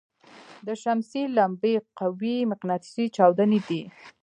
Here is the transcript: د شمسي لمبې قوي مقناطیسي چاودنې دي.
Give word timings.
د 0.65 0.67
شمسي 0.81 1.23
لمبې 1.37 1.73
قوي 1.99 2.37
مقناطیسي 2.51 3.05
چاودنې 3.15 3.59
دي. 3.67 3.81